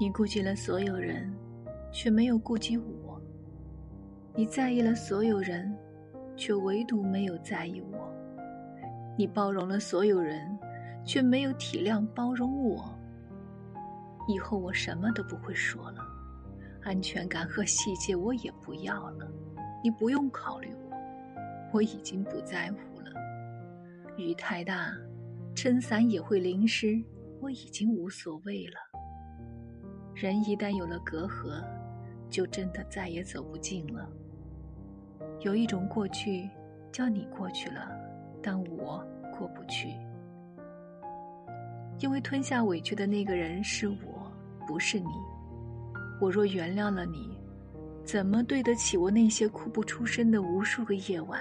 [0.00, 1.30] 你顾及了所有人，
[1.92, 3.20] 却没有顾及我；
[4.34, 5.76] 你在意了所有人，
[6.34, 7.98] 却唯独没有在意我；
[9.14, 10.58] 你包容了所有人，
[11.04, 12.98] 却没有体谅包容我。
[14.26, 16.02] 以后我什么都不会说了，
[16.82, 19.30] 安全感和细节我也不要了。
[19.84, 20.96] 你不用考虑我，
[21.74, 23.12] 我已经不在乎了。
[24.16, 24.94] 雨太大，
[25.54, 26.98] 撑伞也会淋湿，
[27.38, 28.80] 我已经无所谓了。
[30.14, 31.62] 人一旦有了隔阂，
[32.28, 34.08] 就真的再也走不近了。
[35.40, 36.48] 有一种过去，
[36.92, 37.90] 叫你过去了，
[38.42, 39.04] 但我
[39.38, 39.94] 过不去，
[41.98, 44.30] 因为吞下委屈的那个人是我，
[44.66, 45.08] 不是你。
[46.20, 47.38] 我若原谅了你。
[48.02, 51.38] 怎么对得起我那些哭不出声的无数个夜晚？